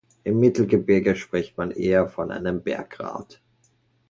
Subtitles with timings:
[0.23, 3.39] Im Mittelgebirge spricht man eher von einem Berggrat.